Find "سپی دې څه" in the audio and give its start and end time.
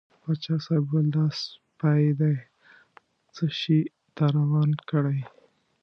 1.39-3.45